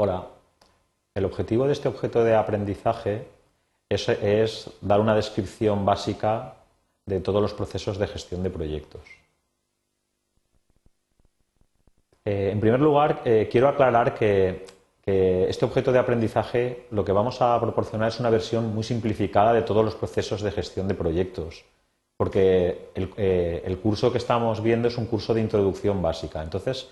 Hola. 0.00 0.28
El 1.12 1.24
objetivo 1.24 1.66
de 1.66 1.72
este 1.72 1.88
objeto 1.88 2.22
de 2.22 2.36
aprendizaje 2.36 3.26
es, 3.88 4.70
dar 4.80 5.00
una 5.00 5.16
descripción 5.16 5.84
básica 5.84 6.54
de 7.04 7.18
todos 7.18 7.42
los 7.42 7.52
procesos 7.52 7.98
de 7.98 8.06
gestión 8.06 8.44
de 8.44 8.50
proyectos. 8.50 9.02
Eh, 12.24 12.50
en 12.52 12.60
primer 12.60 12.78
lugar, 12.78 13.22
eh, 13.24 13.48
quiero 13.50 13.66
aclarar 13.66 14.14
que, 14.14 14.66
este 15.04 15.64
objeto 15.64 15.90
de 15.90 15.98
aprendizaje 15.98 16.86
lo 16.90 17.02
que 17.04 17.12
vamos 17.12 17.40
a 17.40 17.58
proporcionar 17.58 18.10
es 18.10 18.20
una 18.20 18.30
versión 18.30 18.72
muy 18.74 18.84
simplificada 18.84 19.54
de 19.54 19.62
todos 19.62 19.82
los 19.82 19.96
procesos 19.96 20.42
de 20.42 20.52
gestión 20.52 20.86
de 20.86 20.94
proyectos, 20.94 21.64
porque 22.16 22.90
el, 22.94 23.10
eh, 23.16 23.62
el 23.64 23.78
curso 23.78 24.12
que 24.12 24.18
estamos 24.18 24.62
viendo 24.62 24.86
es 24.86 24.98
un 24.98 25.06
curso 25.06 25.32
de 25.34 25.40
introducción 25.40 26.02
básica. 26.02 26.42
Entonces, 26.42 26.88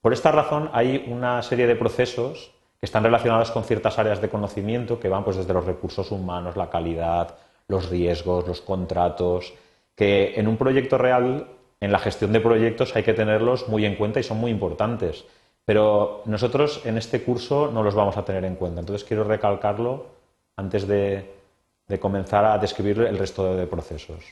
por 0.00 0.12
esta 0.12 0.32
razón 0.32 0.70
hay 0.72 1.04
una 1.08 1.42
serie 1.42 1.66
de 1.66 1.76
procesos 1.76 2.52
que 2.78 2.86
están 2.86 3.04
relacionados 3.04 3.50
con 3.50 3.64
ciertas 3.64 3.98
áreas 3.98 4.20
de 4.20 4.28
conocimiento 4.28 5.00
que 5.00 5.08
van 5.08 5.24
pues, 5.24 5.36
desde 5.36 5.54
los 5.54 5.64
recursos 5.64 6.10
humanos, 6.10 6.56
la 6.56 6.70
calidad, 6.70 7.36
los 7.68 7.88
riesgos, 7.88 8.46
los 8.46 8.60
contratos, 8.60 9.54
que 9.94 10.34
en 10.36 10.46
un 10.46 10.56
proyecto 10.56 10.98
real, 10.98 11.48
en 11.80 11.92
la 11.92 11.98
gestión 11.98 12.32
de 12.32 12.40
proyectos, 12.40 12.94
hay 12.94 13.02
que 13.02 13.14
tenerlos 13.14 13.68
muy 13.68 13.84
en 13.84 13.96
cuenta 13.96 14.20
y 14.20 14.22
son 14.22 14.38
muy 14.38 14.50
importantes. 14.50 15.24
Pero 15.64 16.22
nosotros 16.26 16.82
en 16.84 16.96
este 16.96 17.22
curso 17.22 17.70
no 17.72 17.82
los 17.82 17.94
vamos 17.94 18.16
a 18.16 18.24
tener 18.24 18.44
en 18.44 18.54
cuenta. 18.56 18.80
Entonces 18.80 19.06
quiero 19.06 19.24
recalcarlo 19.24 20.06
antes 20.56 20.86
de, 20.86 21.34
de 21.88 21.98
comenzar 21.98 22.44
a 22.44 22.58
describir 22.58 23.00
el 23.00 23.18
resto 23.18 23.56
de 23.56 23.66
procesos. 23.66 24.24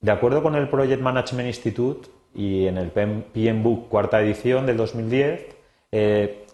De 0.00 0.10
acuerdo 0.10 0.42
con 0.42 0.54
el 0.54 0.68
Project 0.68 1.02
Management 1.02 1.46
Institute, 1.46 2.08
y 2.34 2.66
en 2.66 2.78
el 2.78 2.90
PM 2.90 3.62
Book 3.62 3.88
cuarta 3.88 4.20
edición 4.20 4.66
del 4.66 4.76
2010, 4.76 5.56
eh, 5.92 6.46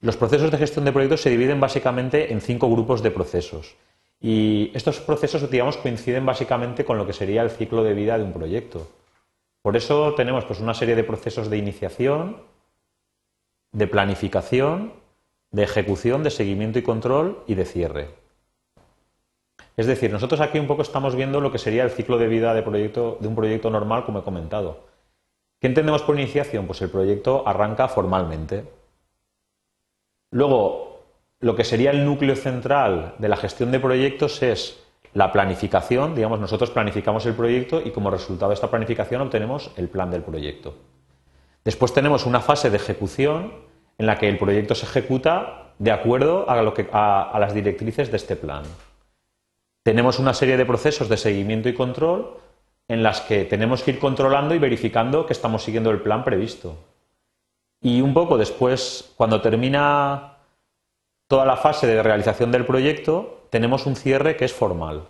los 0.00 0.16
procesos 0.16 0.50
de 0.50 0.58
gestión 0.58 0.84
de 0.84 0.92
proyectos 0.92 1.22
se 1.22 1.30
dividen 1.30 1.60
básicamente 1.60 2.32
en 2.32 2.40
cinco 2.40 2.70
grupos 2.70 3.02
de 3.02 3.10
procesos. 3.10 3.74
Y 4.20 4.70
estos 4.74 5.00
procesos, 5.00 5.50
digamos, 5.50 5.76
coinciden 5.76 6.24
básicamente 6.24 6.84
con 6.84 6.98
lo 6.98 7.06
que 7.06 7.12
sería 7.12 7.42
el 7.42 7.50
ciclo 7.50 7.82
de 7.82 7.94
vida 7.94 8.16
de 8.16 8.24
un 8.24 8.32
proyecto. 8.32 8.88
Por 9.62 9.76
eso 9.76 10.14
tenemos 10.14 10.44
pues, 10.44 10.60
una 10.60 10.74
serie 10.74 10.94
de 10.94 11.04
procesos 11.04 11.50
de 11.50 11.56
iniciación, 11.56 12.42
de 13.72 13.86
planificación, 13.86 14.92
de 15.50 15.62
ejecución, 15.62 16.22
de 16.22 16.30
seguimiento 16.30 16.78
y 16.78 16.82
control 16.82 17.42
y 17.46 17.54
de 17.54 17.64
cierre. 17.64 18.08
Es 19.76 19.86
decir, 19.86 20.12
nosotros 20.12 20.40
aquí 20.40 20.58
un 20.58 20.66
poco 20.66 20.82
estamos 20.82 21.16
viendo 21.16 21.40
lo 21.40 21.50
que 21.50 21.58
sería 21.58 21.82
el 21.82 21.90
ciclo 21.90 22.18
de 22.18 22.28
vida 22.28 22.54
de, 22.54 22.62
proyecto, 22.62 23.18
de 23.20 23.28
un 23.28 23.34
proyecto 23.34 23.70
normal, 23.70 24.04
como 24.04 24.20
he 24.20 24.22
comentado. 24.22 24.93
¿Qué 25.60 25.68
entendemos 25.68 26.02
por 26.02 26.18
iniciación? 26.18 26.66
Pues 26.66 26.82
el 26.82 26.90
proyecto 26.90 27.46
arranca 27.46 27.88
formalmente. 27.88 28.64
Luego, 30.30 31.04
lo 31.40 31.54
que 31.54 31.64
sería 31.64 31.90
el 31.90 32.04
núcleo 32.04 32.36
central 32.36 33.14
de 33.18 33.28
la 33.28 33.36
gestión 33.36 33.70
de 33.70 33.80
proyectos 33.80 34.42
es 34.42 34.84
la 35.14 35.30
planificación, 35.30 36.14
digamos, 36.14 36.40
nosotros 36.40 36.70
planificamos 36.70 37.24
el 37.26 37.34
proyecto 37.34 37.80
y 37.80 37.92
como 37.92 38.10
resultado 38.10 38.50
de 38.50 38.54
esta 38.54 38.70
planificación 38.70 39.20
obtenemos 39.20 39.70
el 39.76 39.88
plan 39.88 40.10
del 40.10 40.22
proyecto. 40.22 40.74
Después 41.64 41.94
tenemos 41.94 42.26
una 42.26 42.40
fase 42.40 42.68
de 42.68 42.76
ejecución 42.76 43.52
en 43.96 44.06
la 44.06 44.18
que 44.18 44.28
el 44.28 44.38
proyecto 44.38 44.74
se 44.74 44.86
ejecuta 44.86 45.72
de 45.78 45.92
acuerdo 45.92 46.50
a, 46.50 47.30
a 47.30 47.38
las 47.38 47.54
directrices 47.54 48.10
de 48.10 48.16
este 48.16 48.34
plan. 48.36 48.64
Tenemos 49.84 50.18
una 50.18 50.34
serie 50.34 50.56
de 50.56 50.66
procesos 50.66 51.08
de 51.08 51.16
seguimiento 51.16 51.68
y 51.68 51.74
control 51.74 52.38
en 52.88 53.02
las 53.02 53.20
que 53.22 53.44
tenemos 53.44 53.82
que 53.82 53.92
ir 53.92 53.98
controlando 53.98 54.54
y 54.54 54.58
verificando 54.58 55.26
que 55.26 55.32
estamos 55.32 55.62
siguiendo 55.62 55.90
el 55.90 56.00
plan 56.00 56.24
previsto. 56.24 56.76
Y 57.80 58.00
un 58.00 58.14
poco 58.14 58.38
después, 58.38 59.12
cuando 59.16 59.40
termina 59.40 60.38
toda 61.28 61.44
la 61.44 61.56
fase 61.56 61.86
de 61.86 62.02
realización 62.02 62.50
del 62.50 62.66
proyecto, 62.66 63.46
tenemos 63.50 63.86
un 63.86 63.96
cierre 63.96 64.36
que 64.36 64.44
es 64.44 64.52
formal. 64.52 65.06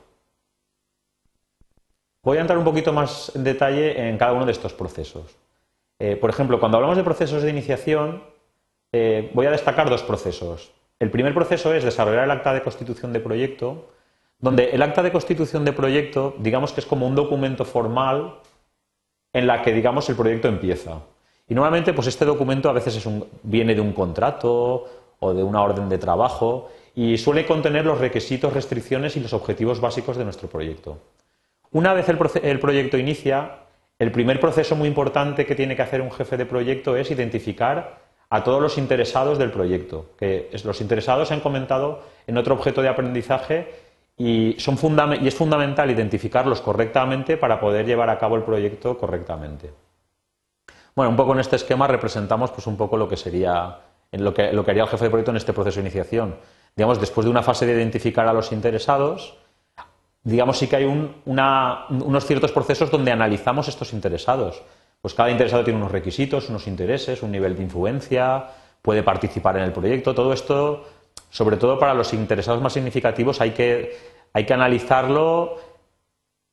Voy 2.23 2.39
a 2.39 2.41
entrar 2.41 2.59
un 2.59 2.65
poquito 2.65 2.93
más 2.93 3.33
en 3.35 3.45
detalle 3.45 4.09
en 4.09 4.17
cada 4.17 4.33
uno 4.33 4.47
de 4.47 4.53
estos 4.53 4.73
procesos. 4.73 5.37
Eh, 5.99 6.17
por 6.17 6.31
ejemplo, 6.31 6.59
cuando 6.59 6.79
hablamos 6.79 6.97
de 6.97 7.05
procesos 7.05 7.43
de 7.43 7.51
iniciación, 7.51 8.23
eh, 8.93 9.31
voy 9.35 9.47
a 9.47 9.51
destacar 9.51 9.91
dos 9.91 10.03
procesos. 10.03 10.73
El 10.99 11.11
primer 11.11 11.35
proceso 11.35 11.75
es 11.75 11.85
desarrollar 11.85 12.25
el 12.25 12.31
acta 12.31 12.55
de 12.55 12.63
constitución 12.63 13.13
de 13.13 13.21
proyecto, 13.21 13.91
donde 14.45 14.69
el 14.73 14.83
acta 14.83 15.03
de 15.03 15.11
constitución 15.11 15.65
de 15.65 15.73
proyecto, 15.73 16.35
digamos 16.39 16.71
que 16.71 16.81
es 16.83 16.87
como 16.87 17.07
un 17.07 17.15
documento 17.15 17.65
formal 17.65 18.41
en 19.33 19.47
la 19.47 19.63
que, 19.63 19.73
digamos, 19.73 20.07
el 20.11 20.17
proyecto 20.17 20.49
empieza. 20.49 21.01
Y 21.49 21.55
normalmente, 21.55 21.95
pues 21.95 22.09
este 22.09 22.27
documento 22.27 22.69
a 22.69 22.75
veces 22.75 23.03
viene 23.43 23.75
de 23.75 23.81
un 23.81 23.95
contrato 23.95 24.85
o 25.19 25.33
de 25.33 25.43
una 25.43 25.63
orden 25.63 25.89
de 25.89 25.97
trabajo 25.97 26.69
y 26.95 27.17
suele 27.17 27.47
contener 27.47 27.87
los 27.87 27.99
requisitos, 27.99 28.53
restricciones 28.53 29.17
y 29.17 29.21
los 29.21 29.33
objetivos 29.33 29.81
básicos 29.81 30.19
de 30.19 30.25
nuestro 30.25 30.47
proyecto. 30.47 30.99
Una 31.71 31.95
vez 31.95 32.07
el, 32.11 32.19
el 32.43 32.61
proyecto 32.61 32.99
inicia, 32.99 33.61
el 33.99 34.13
primer 34.13 34.41
proceso 34.41 34.77
muy 34.77 34.89
importante 34.89 35.47
que 35.47 35.55
tiene 35.55 35.75
que 35.75 35.83
hacer 35.83 36.03
un 36.03 36.13
jefe 36.13 36.37
de 36.37 36.45
proyecto 36.45 36.99
es 36.99 37.11
identificar 37.11 38.05
a 38.29 38.45
todos 38.45 38.61
los 38.61 38.77
interesados 38.77 39.39
del 39.39 39.51
proyecto, 39.51 40.11
que 40.19 40.51
los 40.65 40.83
interesados 40.83 41.29
se 41.29 41.35
han 41.35 41.41
comentado 41.41 42.03
en 42.27 42.37
otro 42.37 42.55
objeto 42.55 42.83
de 42.83 42.89
aprendizaje 42.89 43.84
y, 44.17 44.57
son 44.59 44.79
y 45.21 45.29
es 45.29 45.35
fundamental 45.35 45.91
identificarlos 45.91 46.61
correctamente 46.61 47.37
para 47.37 47.59
poder 47.59 47.87
llevar 47.87 48.11
a 48.11 48.19
cabo 48.19 48.37
el 48.37 48.43
proyecto 48.43 48.97
correctamente. 48.97 49.73
Bueno, 50.95 51.11
un 51.11 51.17
poco 51.17 51.33
en 51.33 51.41
este 51.41 51.57
esquema 51.57 51.89
representamos 51.89 52.53
pues, 52.53 52.67
un 52.67 52.77
poco 52.77 52.97
lo 52.97 53.09
que 53.09 53.17
sería 53.17 53.81
lo 54.13 54.33
que, 54.33 54.53
lo 54.53 54.65
que 54.65 54.71
haría 54.71 54.85
el 54.85 54.89
jefe 54.89 55.05
de 55.05 55.11
proyecto 55.11 55.33
en 55.33 55.39
este 55.39 55.53
proceso 55.53 55.77
de 55.77 55.83
iniciación. 55.83 56.37
Digamos, 56.77 57.01
después 57.01 57.25
de 57.25 57.31
una 57.31 57.43
fase 57.43 57.67
de 57.67 57.73
identificar 57.73 58.27
a 58.29 58.33
los 58.33 58.53
interesados, 58.53 59.37
digamos 60.23 60.59
sí 60.59 60.69
que 60.69 60.77
hay 60.77 60.85
unos 61.25 62.27
ciertos 62.27 62.53
procesos 62.53 62.91
donde 62.91 63.11
analizamos 63.11 63.69
estos 63.69 63.93
interesados. 63.93 64.63
Pues 65.01 65.15
cada 65.15 65.31
interesado 65.31 65.65
tiene 65.65 65.79
unos 65.79 65.93
requisitos, 65.93 66.49
unos 66.49 66.67
intereses, 66.67 67.23
un 67.23 67.31
nivel 67.31 67.57
de 67.57 67.63
influencia, 67.63 68.47
puede 68.81 69.03
participar 69.03 69.57
en 69.57 69.65
el 69.65 69.73
proyecto. 69.73 70.15
Todo 70.15 70.33
esto 70.33 70.85
sobre 71.35 71.57
todo 71.57 71.81
para 71.81 71.95
los 71.95 72.13
interesados 72.15 72.63
más 72.63 72.73
significativos 72.73 73.41
hay 73.41 73.51
que, 73.51 73.99
hay 74.33 74.47
que 74.47 74.55
analizarlo 74.55 75.59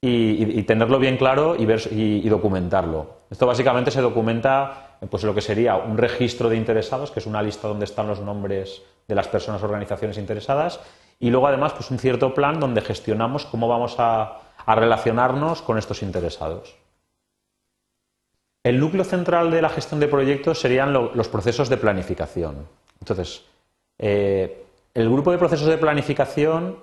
y, 0.01 0.63
tenerlo 0.63 0.97
bien 0.97 1.17
claro 1.17 1.55
y, 1.55 2.27
documentarlo. 2.27 3.17
Esto 3.29 3.45
básicamente 3.45 3.91
se 3.91 4.01
documenta 4.01 4.97
pues, 5.07 5.23
lo 5.23 5.35
que 5.35 5.41
sería 5.41 5.75
un 5.75 5.99
registro 5.99 6.49
de 6.49 6.57
interesados, 6.57 7.11
que 7.11 7.19
es 7.19 7.27
una 7.27 7.43
lista 7.43 7.67
donde 7.67 7.85
están 7.85 8.07
los 8.07 8.21
nombres 8.21 8.81
de 9.07 9.13
las 9.13 9.27
personas 9.27 9.61
o 9.61 9.65
organizaciones 9.65 10.17
interesadas, 10.17 10.79
y 11.19 11.29
luego 11.29 11.45
además 11.45 11.73
pues, 11.73 11.91
un 11.91 11.99
cierto 11.99 12.33
plan 12.33 12.59
donde 12.59 12.81
gestionamos 12.81 13.45
cómo 13.45 13.67
vamos 13.67 13.97
a, 13.99 14.39
relacionarnos 14.65 15.61
con 15.61 15.77
estos 15.77 16.01
interesados. 16.01 16.75
El 18.63 18.79
núcleo 18.79 19.03
central 19.03 19.51
de 19.51 19.61
la 19.61 19.69
gestión 19.69 19.99
de 19.99 20.07
proyectos 20.07 20.59
serían 20.59 20.91
los 20.91 21.27
procesos 21.27 21.69
de 21.69 21.77
planificación. 21.77 22.67
Entonces, 22.99 23.43
eh, 23.99 24.61
el 24.93 25.09
grupo 25.09 25.31
de 25.31 25.37
procesos 25.37 25.67
de 25.67 25.77
planificación, 25.77 26.77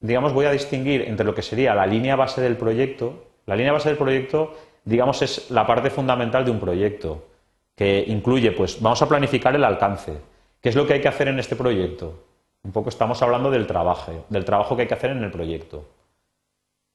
digamos, 0.00 0.32
voy 0.32 0.46
a 0.46 0.50
distinguir 0.50 1.02
entre 1.02 1.24
lo 1.24 1.34
que 1.34 1.42
sería 1.42 1.74
la 1.74 1.86
línea 1.86 2.16
base 2.16 2.40
del 2.40 2.56
proyecto. 2.56 3.24
La 3.46 3.56
línea 3.56 3.72
base 3.72 3.90
del 3.90 3.98
proyecto, 3.98 4.54
digamos, 4.84 5.22
es 5.22 5.50
la 5.50 5.66
parte 5.66 5.90
fundamental 5.90 6.44
de 6.44 6.50
un 6.50 6.60
proyecto, 6.60 7.24
que 7.74 8.04
incluye, 8.06 8.52
pues, 8.52 8.80
vamos 8.80 9.02
a 9.02 9.08
planificar 9.08 9.54
el 9.54 9.64
alcance. 9.64 10.18
¿Qué 10.60 10.70
es 10.70 10.76
lo 10.76 10.86
que 10.86 10.94
hay 10.94 11.00
que 11.00 11.08
hacer 11.08 11.28
en 11.28 11.38
este 11.38 11.56
proyecto? 11.56 12.24
Un 12.62 12.72
poco 12.72 12.88
estamos 12.88 13.20
hablando 13.22 13.50
del 13.50 13.66
trabajo, 13.66 14.24
del 14.30 14.44
trabajo 14.44 14.74
que 14.74 14.82
hay 14.82 14.88
que 14.88 14.94
hacer 14.94 15.10
en 15.10 15.22
el 15.22 15.30
proyecto. 15.30 15.84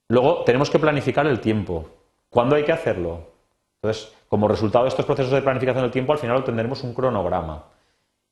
Luego 0.08 0.44
tenemos 0.44 0.72
que 0.72 0.80
planificar 0.80 1.28
el 1.28 1.40
tiempo. 1.40 1.88
¿Cuándo 2.30 2.56
hay 2.56 2.64
que 2.64 2.72
hacerlo? 2.72 3.28
Entonces, 3.76 4.12
como 4.28 4.48
resultado 4.48 4.86
de 4.86 4.90
estos 4.90 5.06
procesos 5.06 5.32
de 5.32 5.42
planificación 5.44 5.84
del 5.84 5.92
tiempo, 5.92 6.14
al 6.14 6.20
final 6.20 6.38
obtendremos 6.38 6.84
un 6.84 6.96
cronograma. 6.96 7.66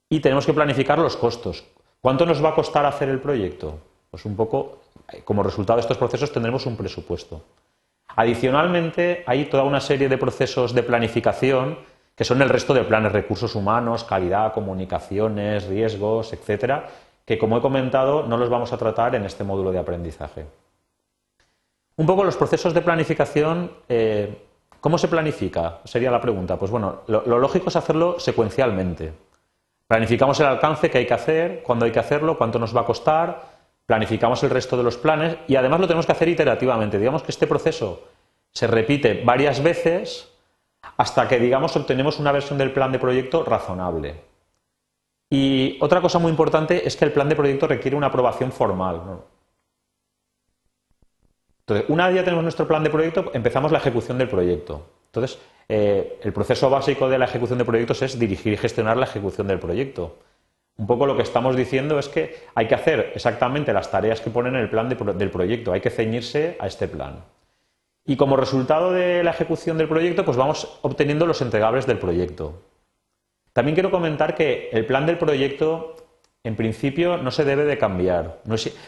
Y 0.09 0.19
tenemos 0.19 0.45
que 0.45 0.53
planificar 0.53 0.97
los 0.97 1.15
costos. 1.15 1.63
¿Cuánto 2.01 2.25
nos 2.25 2.43
va 2.43 2.49
a 2.49 2.55
costar 2.55 2.85
hacer 2.85 3.09
el 3.09 3.19
proyecto? 3.19 3.79
Pues 4.11 4.25
un 4.25 4.35
poco, 4.35 4.79
como 5.25 5.43
resultado 5.43 5.77
de 5.77 5.81
estos 5.81 5.97
procesos 5.97 6.31
tendremos 6.31 6.65
un 6.65 6.77
presupuesto. 6.77 7.41
Adicionalmente, 8.15 9.23
hay 9.27 9.45
toda 9.45 9.63
una 9.63 9.79
serie 9.79 10.09
de 10.09 10.17
procesos 10.17 10.73
de 10.73 10.83
planificación 10.83 11.77
que 12.15 12.23
son 12.23 12.41
el 12.41 12.49
resto 12.49 12.73
de 12.73 12.83
planes, 12.83 13.11
recursos 13.11 13.53
humanos, 13.53 14.03
calidad, 14.03 14.53
comunicaciones, 14.53 15.67
riesgos, 15.67 16.33
etcétera, 16.33 16.87
que 17.23 17.37
como 17.37 17.57
he 17.57 17.61
comentado 17.61 18.23
no 18.23 18.37
los 18.37 18.49
vamos 18.49 18.73
a 18.73 18.77
tratar 18.77 19.13
en 19.13 19.25
este 19.25 19.43
módulo 19.43 19.71
de 19.71 19.77
aprendizaje. 19.77 20.47
Un 21.95 22.07
poco 22.07 22.23
los 22.23 22.37
procesos 22.37 22.73
de 22.73 22.81
planificación, 22.81 23.71
eh, 23.87 24.45
¿cómo 24.81 24.97
se 24.97 25.07
planifica? 25.07 25.79
Sería 25.83 26.09
la 26.09 26.21
pregunta. 26.21 26.57
Pues 26.57 26.71
bueno, 26.71 27.01
lo 27.07 27.37
lógico 27.37 27.69
es 27.69 27.75
hacerlo 27.75 28.19
secuencialmente. 28.19 29.13
Planificamos 29.87 30.39
el 30.41 30.47
alcance 30.47 30.89
que 30.89 30.97
hay 30.97 31.05
que 31.05 31.13
hacer, 31.13 31.63
cuándo 31.63 31.85
hay 31.85 31.91
que 31.91 31.99
hacerlo, 31.99 32.37
cuánto 32.37 32.59
nos 32.59 32.75
va 32.75 32.81
a 32.81 32.85
costar, 32.85 33.57
planificamos 33.85 34.43
el 34.43 34.49
resto 34.49 34.75
de 34.75 34.83
los 34.83 34.97
planes 34.97 35.37
y 35.47 35.55
además 35.55 35.79
lo 35.79 35.87
tenemos 35.87 36.05
que 36.05 36.11
hacer 36.11 36.27
iterativamente. 36.27 36.99
Digamos 36.99 37.23
que 37.23 37.31
este 37.31 37.47
proceso 37.47 38.03
se 38.51 38.67
repite 38.67 39.23
varias 39.23 39.63
veces 39.63 40.29
hasta 40.97 41.27
que, 41.27 41.39
digamos, 41.39 41.75
obtenemos 41.75 42.19
una 42.19 42.31
versión 42.31 42.57
del 42.57 42.71
plan 42.71 42.91
de 42.91 42.99
proyecto 42.99 43.43
razonable. 43.43 44.21
Y 45.29 45.77
otra 45.81 46.01
cosa 46.01 46.19
muy 46.19 46.31
importante 46.31 46.87
es 46.87 46.95
que 46.95 47.05
el 47.05 47.11
plan 47.11 47.29
de 47.29 47.35
proyecto 47.35 47.67
requiere 47.67 47.95
una 47.95 48.07
aprobación 48.07 48.51
formal. 48.51 49.21
Entonces, 51.61 51.89
una 51.89 52.07
vez 52.07 52.15
ya 52.15 52.23
tenemos 52.23 52.43
nuestro 52.43 52.67
plan 52.67 52.83
de 52.83 52.89
proyecto, 52.89 53.31
empezamos 53.33 53.71
la 53.71 53.77
ejecución 53.79 54.17
del 54.17 54.29
proyecto. 54.29 54.85
Entonces, 55.07 55.37
eh, 55.69 56.19
el 56.23 56.33
proceso 56.33 56.69
básico 56.69 57.09
de 57.09 57.17
la 57.17 57.25
ejecución 57.25 57.57
de 57.57 57.65
proyectos 57.65 58.01
es 58.01 58.17
dirigir 58.17 58.53
y 58.53 58.57
gestionar 58.57 58.97
la 58.97 59.05
ejecución 59.05 59.47
del 59.47 59.59
proyecto. 59.59 60.17
Un 60.77 60.87
poco 60.87 61.07
lo 61.07 61.17
que 61.17 61.23
estamos 61.23 61.55
diciendo 61.55 61.97
es 61.97 62.07
que 62.07 62.35
hay 62.53 62.67
que 62.67 62.75
hacer 62.75 63.11
exactamente 63.15 63.73
las 63.73 63.89
tareas 63.89 64.21
que 64.21 64.29
ponen 64.29 64.55
en 64.55 64.61
el 64.61 64.69
plan 64.69 64.87
del 64.87 65.31
proyecto, 65.31 65.73
hay 65.73 65.81
que 65.81 65.89
ceñirse 65.89 66.55
a 66.59 66.67
este 66.67 66.87
plan. 66.87 67.23
Y 68.05 68.15
como 68.15 68.37
resultado 68.37 68.91
de 68.91 69.23
la 69.23 69.31
ejecución 69.31 69.77
del 69.77 69.89
proyecto, 69.89 70.23
pues 70.23 70.37
vamos 70.37 70.79
obteniendo 70.83 71.25
los 71.25 71.41
entregables 71.41 71.85
del 71.87 71.97
proyecto. 71.97 72.61
También 73.51 73.75
quiero 73.75 73.91
comentar 73.91 74.35
que 74.35 74.69
el 74.71 74.85
plan 74.85 75.05
del 75.05 75.17
proyecto, 75.17 75.95
en 76.43 76.55
principio, 76.55 77.17
no 77.17 77.31
se 77.31 77.43
debe 77.43 77.65
de 77.65 77.77
cambiar, 77.77 78.39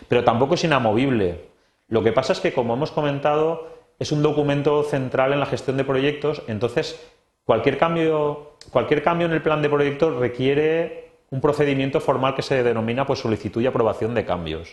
pero 0.07 0.23
tampoco 0.23 0.53
es 0.53 0.63
inamovible. 0.63 1.49
Lo 1.87 2.03
que 2.03 2.13
pasa 2.13 2.33
es 2.33 2.39
que, 2.39 2.53
como 2.53 2.75
hemos 2.75 2.91
comentado, 2.91 3.78
es 3.99 4.11
un 4.11 4.23
documento 4.23 4.83
central 4.83 5.33
en 5.33 5.39
la 5.39 5.45
gestión 5.45 5.77
de 5.77 5.83
proyectos, 5.83 6.41
entonces 6.47 6.99
cualquier 7.43 7.77
cambio, 7.77 8.53
cualquier 8.71 9.03
cambio 9.03 9.27
en 9.27 9.33
el 9.33 9.41
plan 9.41 9.61
de 9.61 9.69
proyecto 9.69 10.17
requiere 10.17 11.11
un 11.29 11.41
procedimiento 11.41 11.99
formal 11.99 12.33
que 12.35 12.41
se 12.41 12.63
denomina 12.63 13.05
pues, 13.05 13.19
solicitud 13.19 13.61
y 13.61 13.67
aprobación 13.67 14.15
de 14.15 14.25
cambios. 14.25 14.69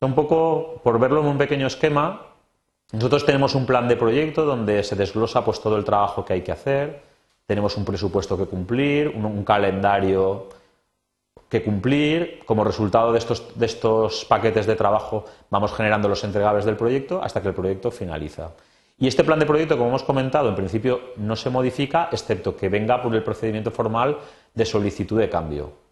Un 0.00 0.14
poco, 0.14 0.80
por 0.82 0.98
verlo 0.98 1.20
en 1.20 1.26
un 1.26 1.38
pequeño 1.38 1.66
esquema, 1.66 2.26
nosotros 2.92 3.24
tenemos 3.24 3.54
un 3.54 3.66
plan 3.66 3.88
de 3.88 3.96
proyecto 3.96 4.44
donde 4.44 4.82
se 4.82 4.96
desglosa 4.96 5.44
pues, 5.44 5.60
todo 5.60 5.76
el 5.76 5.84
trabajo 5.84 6.24
que 6.24 6.34
hay 6.34 6.42
que 6.42 6.52
hacer, 6.52 7.02
tenemos 7.46 7.76
un 7.76 7.84
presupuesto 7.84 8.36
que 8.36 8.46
cumplir, 8.46 9.08
un, 9.08 9.44
calendario 9.44 10.48
que 11.54 11.62
cumplir. 11.62 12.40
Como 12.46 12.64
resultado 12.64 13.12
de 13.12 13.18
estos, 13.18 13.56
de 13.56 13.66
estos 13.66 14.24
paquetes 14.24 14.66
de 14.66 14.74
trabajo 14.74 15.24
vamos 15.50 15.72
generando 15.72 16.08
los 16.08 16.24
entregables 16.24 16.64
del 16.64 16.76
proyecto 16.76 17.22
hasta 17.22 17.40
que 17.40 17.48
el 17.48 17.54
proyecto 17.54 17.92
finaliza. 17.92 18.50
Y 18.98 19.06
este 19.06 19.22
plan 19.22 19.38
de 19.38 19.46
proyecto, 19.46 19.76
como 19.76 19.90
hemos 19.90 20.02
comentado, 20.02 20.48
en 20.48 20.56
principio 20.56 21.00
no 21.16 21.36
se 21.36 21.50
modifica, 21.50 22.08
excepto 22.10 22.56
que 22.56 22.68
venga 22.68 23.00
por 23.00 23.14
el 23.14 23.22
procedimiento 23.22 23.70
formal 23.70 24.18
de 24.52 24.64
solicitud 24.64 25.18
de 25.18 25.28
cambio. 25.28 25.83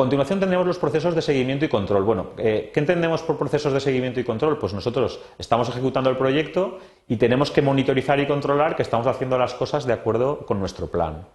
Continuación 0.00 0.40
tendremos 0.40 0.66
los 0.66 0.78
procesos 0.78 1.14
de 1.14 1.20
seguimiento 1.20 1.66
y 1.66 1.68
control. 1.68 2.04
Bueno, 2.04 2.28
eh, 2.38 2.70
¿qué 2.72 2.80
entendemos 2.80 3.20
por 3.20 3.36
procesos 3.36 3.70
de 3.74 3.80
seguimiento 3.80 4.18
y 4.18 4.24
control? 4.24 4.56
Pues 4.58 4.72
nosotros 4.72 5.20
estamos 5.38 5.68
ejecutando 5.68 6.08
el 6.08 6.16
proyecto 6.16 6.78
y 7.06 7.16
tenemos 7.16 7.50
que 7.50 7.60
monitorizar 7.60 8.18
y 8.18 8.26
controlar 8.26 8.76
que 8.76 8.82
estamos 8.82 9.06
haciendo 9.06 9.36
las 9.36 9.52
cosas 9.52 9.84
de 9.84 9.92
acuerdo 9.92 10.46
con 10.46 10.58
nuestro 10.58 10.86
plan. 10.86 11.26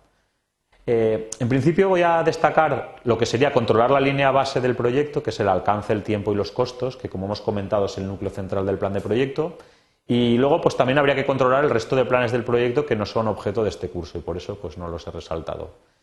Eh, 0.87 1.29
en 1.39 1.47
principio 1.47 1.89
voy 1.89 2.01
a 2.01 2.23
destacar 2.23 2.95
lo 3.03 3.19
que 3.19 3.27
sería 3.27 3.53
controlar 3.53 3.91
la 3.91 3.99
línea 3.99 4.31
base 4.31 4.59
del 4.59 4.75
proyecto, 4.75 5.21
que 5.21 5.29
es 5.29 5.39
el 5.39 5.47
alcance, 5.47 5.93
el 5.93 6.01
tiempo 6.01 6.33
y 6.33 6.35
los 6.35 6.51
costos, 6.51 6.97
que 6.97 7.07
como 7.07 7.27
hemos 7.27 7.41
comentado 7.41 7.85
es 7.85 7.95
el 7.99 8.07
núcleo 8.07 8.31
central 8.31 8.65
del 8.65 8.79
plan 8.79 8.93
de 8.93 9.01
proyecto. 9.01 9.59
Y 10.07 10.39
luego 10.39 10.59
pues 10.59 10.75
también 10.75 10.97
habría 10.97 11.13
que 11.13 11.25
controlar 11.27 11.63
el 11.63 11.69
resto 11.69 11.95
de 11.95 12.05
planes 12.05 12.31
del 12.31 12.43
proyecto 12.43 12.83
que 12.83 12.95
no 12.95 13.05
son 13.05 13.27
objeto 13.27 13.61
de 13.61 13.69
este 13.69 13.89
curso 13.89 14.17
y 14.17 14.21
por 14.21 14.37
eso 14.37 14.55
pues 14.55 14.75
no 14.75 14.87
los 14.87 15.05
he 15.05 15.11
resaltado. 15.11 15.94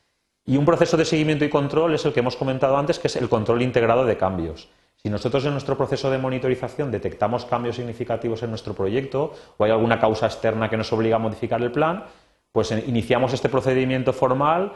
Y 0.45 0.57
un 0.57 0.65
proceso 0.65 0.97
de 0.97 1.05
seguimiento 1.05 1.45
y 1.45 1.51
control 1.51 1.95
es 1.95 2.05
el 2.05 2.13
que 2.13 2.21
hemos 2.21 2.37
comentado 2.37 2.77
antes, 2.77 2.99
que 2.99 3.07
es 3.07 3.17
el 3.17 3.29
control 3.29 3.63
integrado 3.63 4.05
de 4.05 4.17
cambios. 4.17 4.69
Si 4.97 5.11
nosotros 5.11 5.45
en 5.45 5.53
nuestro 5.53 5.77
proceso 5.77 6.11
de 6.11 6.19
monitorización 6.19 6.91
detectamos 6.91 7.45
cambios 7.45 7.77
significativos 7.77 8.43
en 8.43 8.51
nuestro 8.51 8.75
proyecto 8.75 9.35
o 9.57 9.65
hay 9.65 9.71
alguna 9.71 10.01
causa 10.01 10.27
externa 10.27 10.69
que 10.69 10.77
nos 10.77 10.93
obliga 10.93 11.17
a 11.17 11.19
modificar 11.19 11.61
el 11.61 11.73
plan, 11.73 12.05
pues 12.53 12.71
iniciamos 12.71 13.33
este 13.33 13.49
procedimiento 13.49 14.13
formal 14.13 14.73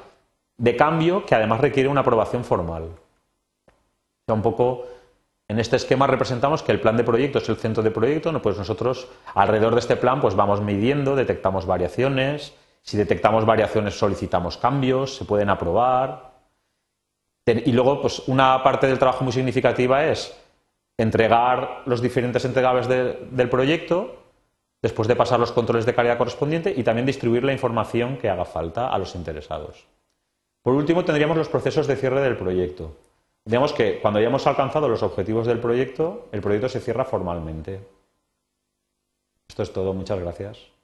de 0.57 0.77
cambio 0.77 1.25
que 1.27 1.35
además 1.35 1.61
requiere 1.61 1.89
una 1.89 2.01
aprobación 2.01 2.45
formal. 2.45 2.91
un 4.29 4.43
poco 4.43 4.87
en 5.49 5.61
este 5.61 5.77
esquema 5.77 6.09
representamos 6.09 6.63
que 6.65 6.73
el 6.73 6.81
plan 6.81 6.97
de 6.97 7.05
proyecto 7.05 7.39
es 7.39 7.49
el 7.49 7.57
centro 7.57 7.83
de 7.85 7.93
proyecto, 7.93 8.33
pues 8.43 8.59
nosotros 8.59 9.09
alrededor 9.35 9.75
de 9.75 9.81
este 9.81 9.97
plan 9.97 10.21
pues 10.21 10.35
vamos 10.35 10.61
midiendo, 10.61 11.15
detectamos 11.15 11.67
variaciones, 11.67 12.53
si 12.87 12.97
detectamos 12.97 13.45
variaciones, 13.45 13.99
solicitamos 13.99 14.57
cambios, 14.59 15.17
se 15.17 15.25
pueden 15.25 15.51
aprobar. 15.51 16.31
Y 17.45 17.73
luego, 17.73 18.01
pues 18.01 18.23
una 18.29 18.63
parte 18.63 18.87
del 18.87 18.99
trabajo 18.99 19.25
muy 19.25 19.33
significativa 19.33 20.05
es 20.07 20.37
entregar 20.97 21.83
los 21.87 22.01
diferentes 22.01 22.45
entregables 22.45 22.89
del 22.89 23.49
proyecto, 23.51 24.23
después 24.81 25.09
de 25.09 25.17
pasar 25.17 25.41
los 25.41 25.51
controles 25.51 25.85
de 25.85 25.95
calidad 25.95 26.17
correspondiente 26.17 26.73
y 26.77 26.85
también 26.85 27.07
distribuir 27.07 27.43
la 27.43 27.53
información 27.53 28.19
que 28.19 28.31
haga 28.31 28.45
falta 28.45 28.89
a 28.89 28.99
los 28.99 29.17
interesados. 29.17 29.85
Por 30.63 30.75
último, 30.75 31.05
tendríamos 31.05 31.37
los 31.37 31.49
procesos 31.49 31.89
de 31.89 31.97
cierre 31.97 32.21
del 32.21 32.37
proyecto. 32.37 32.97
Digamos 33.45 33.73
que 33.73 34.01
cuando 34.01 34.21
hayamos 34.21 34.47
alcanzado 34.47 34.89
los 34.89 35.03
objetivos 35.03 35.47
del 35.47 35.59
proyecto, 35.59 36.29
el 36.31 36.41
proyecto 36.41 36.69
se 36.69 36.81
cierra 36.81 37.05
formalmente. 37.05 37.81
Esto 39.49 39.63
es 39.65 39.73
todo. 39.73 39.93
Muchas 39.93 40.21
gracias. 40.21 40.76